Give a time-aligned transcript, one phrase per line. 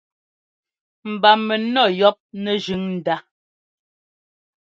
[1.11, 3.15] Mba mɛnɔ́ yɔ́p nɛ́jʉ̈n ndá.